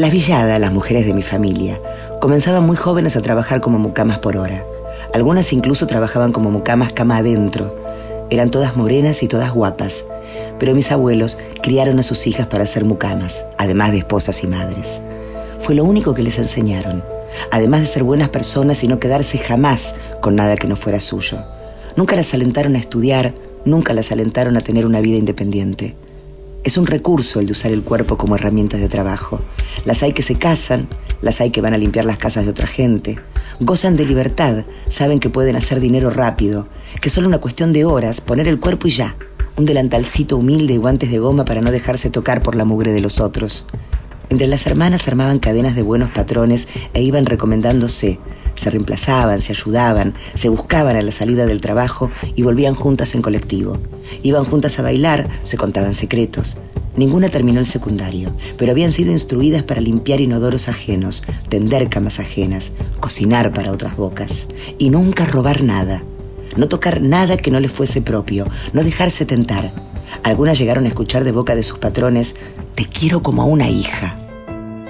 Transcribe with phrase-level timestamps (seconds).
[0.00, 1.78] Las villadas, las mujeres de mi familia,
[2.22, 4.64] comenzaban muy jóvenes a trabajar como mucamas por hora.
[5.12, 7.76] Algunas incluso trabajaban como mucamas cama adentro.
[8.30, 10.06] Eran todas morenas y todas guapas,
[10.58, 15.02] pero mis abuelos criaron a sus hijas para ser mucamas, además de esposas y madres.
[15.60, 17.04] Fue lo único que les enseñaron,
[17.50, 21.42] además de ser buenas personas y no quedarse jamás con nada que no fuera suyo.
[21.94, 23.34] Nunca las alentaron a estudiar,
[23.66, 25.94] nunca las alentaron a tener una vida independiente.
[26.62, 29.40] Es un recurso el de usar el cuerpo como herramienta de trabajo.
[29.86, 30.88] Las hay que se casan,
[31.22, 33.18] las hay que van a limpiar las casas de otra gente.
[33.60, 36.68] Gozan de libertad, saben que pueden hacer dinero rápido,
[37.00, 39.16] que es solo una cuestión de horas, poner el cuerpo y ya.
[39.56, 43.00] Un delantalcito humilde y guantes de goma para no dejarse tocar por la mugre de
[43.00, 43.66] los otros.
[44.28, 48.18] Entre las hermanas armaban cadenas de buenos patrones e iban recomendándose,
[48.54, 53.22] se reemplazaban, se ayudaban, se buscaban a la salida del trabajo y volvían juntas en
[53.22, 53.78] colectivo.
[54.22, 56.58] Iban juntas a bailar, se contaban secretos.
[56.96, 62.72] Ninguna terminó el secundario, pero habían sido instruidas para limpiar inodoros ajenos, tender camas ajenas,
[62.98, 64.48] cocinar para otras bocas
[64.78, 66.02] y nunca robar nada.
[66.56, 69.72] No tocar nada que no les fuese propio, no dejarse tentar.
[70.24, 72.34] Algunas llegaron a escuchar de boca de sus patrones,
[72.74, 74.16] te quiero como a una hija.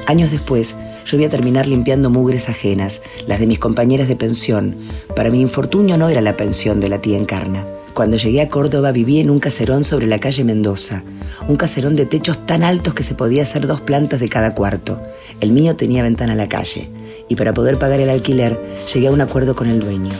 [0.07, 0.75] Años después,
[1.07, 4.77] yo voy a terminar limpiando mugres ajenas, las de mis compañeras de pensión.
[5.17, 7.67] Para mi infortunio no era la pensión de la tía Encarna.
[7.95, 11.03] Cuando llegué a Córdoba viví en un caserón sobre la calle Mendoza,
[11.49, 15.03] un caserón de techos tan altos que se podía hacer dos plantas de cada cuarto.
[15.41, 16.91] El mío tenía ventana a la calle,
[17.29, 18.61] y para poder pagar el alquiler
[18.93, 20.13] llegué a un acuerdo con el dueño.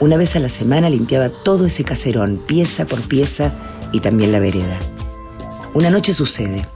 [0.00, 3.52] Una vez a la semana limpiaba todo ese caserón, pieza por pieza,
[3.92, 4.78] y también la vereda.
[5.74, 6.66] Una noche sucede.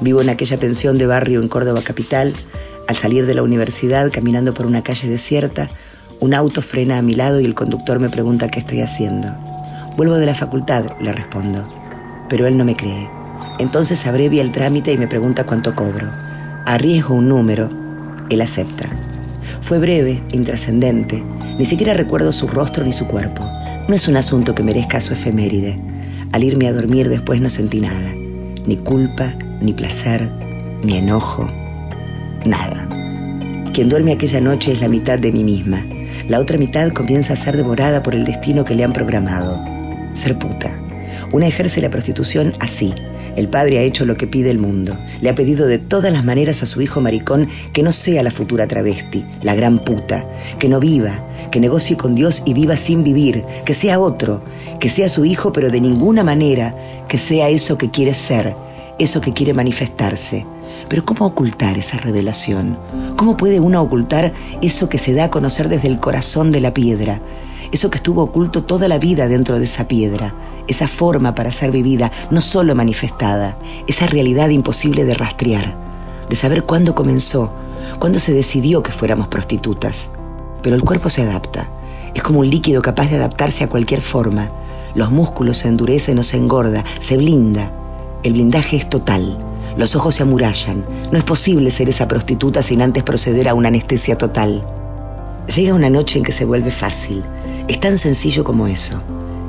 [0.00, 2.34] Vivo en aquella pensión de barrio en Córdoba capital,
[2.88, 5.68] al salir de la universidad, caminando por una calle desierta,
[6.20, 9.28] un auto frena a mi lado y el conductor me pregunta qué estoy haciendo.
[9.94, 11.68] Vuelvo de la facultad, le respondo.
[12.30, 13.10] Pero él no me cree.
[13.58, 16.08] Entonces abrevia el trámite y me pregunta cuánto cobro.
[16.64, 17.68] Arriesgo un número.
[18.30, 18.88] Él acepta.
[19.60, 21.22] Fue breve, intrascendente.
[21.58, 23.44] Ni siquiera recuerdo su rostro ni su cuerpo.
[23.86, 25.78] No es un asunto que merezca su efeméride.
[26.32, 28.14] Al irme a dormir después no sentí nada.
[28.66, 30.30] Ni culpa, ni placer,
[30.82, 31.50] ni enojo,
[32.44, 32.88] nada.
[33.72, 35.86] Quien duerme aquella noche es la mitad de mí misma.
[36.28, 39.62] La otra mitad comienza a ser devorada por el destino que le han programado.
[40.14, 40.76] Ser puta.
[41.32, 42.94] Una ejerce la prostitución así.
[43.36, 44.96] El padre ha hecho lo que pide el mundo.
[45.20, 48.32] Le ha pedido de todas las maneras a su hijo maricón que no sea la
[48.32, 50.26] futura travesti, la gran puta,
[50.58, 54.42] que no viva, que negocie con Dios y viva sin vivir, que sea otro,
[54.80, 56.74] que sea su hijo pero de ninguna manera
[57.08, 58.56] que sea eso que quiere ser,
[58.98, 60.44] eso que quiere manifestarse.
[60.88, 62.78] Pero ¿cómo ocultar esa revelación?
[63.16, 66.74] ¿Cómo puede uno ocultar eso que se da a conocer desde el corazón de la
[66.74, 67.20] piedra?
[67.72, 70.34] Eso que estuvo oculto toda la vida dentro de esa piedra,
[70.68, 75.76] esa forma para ser vivida, no solo manifestada, esa realidad imposible de rastrear,
[76.28, 77.52] de saber cuándo comenzó,
[77.98, 80.10] cuándo se decidió que fuéramos prostitutas.
[80.62, 81.68] Pero el cuerpo se adapta,
[82.14, 84.50] es como un líquido capaz de adaptarse a cualquier forma.
[84.94, 87.70] Los músculos se endurecen o se engorda, se blinda.
[88.22, 89.47] El blindaje es total.
[89.76, 90.84] Los ojos se amurallan.
[91.12, 94.64] No es posible ser esa prostituta sin antes proceder a una anestesia total.
[95.54, 97.22] Llega una noche en que se vuelve fácil.
[97.68, 99.00] Es tan sencillo como eso.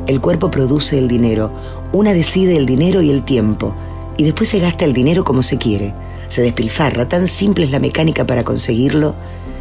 [0.08, 1.52] El cuerpo produce el dinero,
[1.92, 3.76] una decide el dinero y el tiempo,
[4.18, 5.94] y después se gasta el dinero como se quiere.
[6.28, 9.16] Se despilfarra, tan simple es la mecánica para conseguirlo,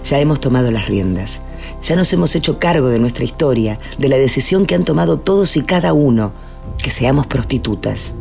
[0.04, 1.40] ya hemos tomado las riendas.
[1.82, 5.56] Ya nos hemos hecho cargo de nuestra historia, de la decisión que han tomado todos
[5.56, 6.32] y cada uno,
[6.78, 8.14] que seamos prostitutas.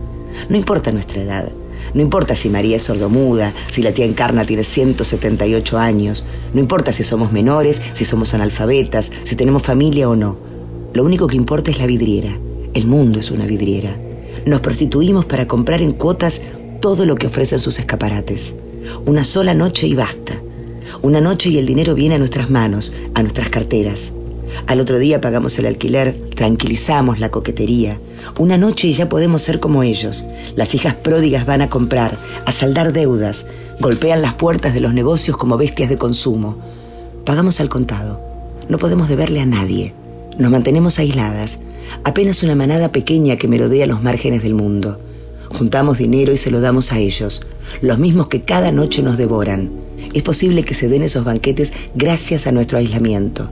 [0.50, 1.52] No importa nuestra edad,
[1.94, 6.94] no importa si María es sordomuda, si la tía Encarna tiene 178 años, no importa
[6.94, 10.38] si somos menores, si somos analfabetas, si tenemos familia o no.
[10.94, 12.38] Lo único que importa es la vidriera.
[12.74, 13.98] El mundo es una vidriera.
[14.46, 16.42] Nos prostituimos para comprar en cuotas
[16.80, 18.56] todo lo que ofrecen sus escaparates.
[19.06, 20.42] Una sola noche y basta.
[21.02, 24.14] Una noche y el dinero viene a nuestras manos, a nuestras carteras.
[24.66, 28.00] Al otro día pagamos el alquiler, tranquilizamos la coquetería.
[28.38, 30.26] Una noche y ya podemos ser como ellos.
[30.56, 33.46] Las hijas pródigas van a comprar, a saldar deudas,
[33.80, 36.58] golpean las puertas de los negocios como bestias de consumo.
[37.26, 38.22] Pagamos al contado.
[38.70, 39.94] No podemos deberle a nadie.
[40.38, 41.60] Nos mantenemos aisladas,
[42.04, 45.00] apenas una manada pequeña que merodea los márgenes del mundo.
[45.50, 47.48] Juntamos dinero y se lo damos a ellos,
[47.82, 49.72] los mismos que cada noche nos devoran.
[50.14, 53.50] Es posible que se den esos banquetes gracias a nuestro aislamiento.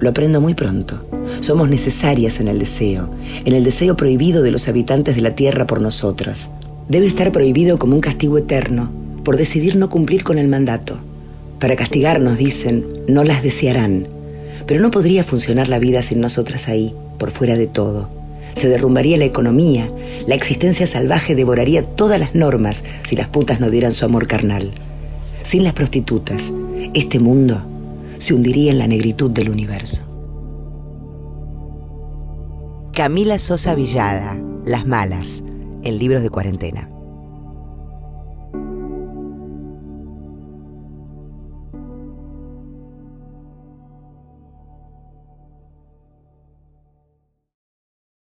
[0.00, 1.04] Lo aprendo muy pronto.
[1.40, 3.08] Somos necesarias en el deseo,
[3.44, 6.50] en el deseo prohibido de los habitantes de la tierra por nosotras.
[6.88, 8.90] Debe estar prohibido como un castigo eterno
[9.24, 10.98] por decidir no cumplir con el mandato.
[11.58, 14.08] Para castigarnos, dicen, no las desearán.
[14.66, 18.10] Pero no podría funcionar la vida sin nosotras ahí, por fuera de todo.
[18.54, 19.90] Se derrumbaría la economía,
[20.26, 24.70] la existencia salvaje devoraría todas las normas si las putas no dieran su amor carnal.
[25.42, 26.52] Sin las prostitutas,
[26.94, 27.64] este mundo
[28.18, 30.04] se hundiría en la negritud del universo.
[32.92, 35.42] Camila Sosa Villada, Las Malas,
[35.82, 36.93] en libros de cuarentena.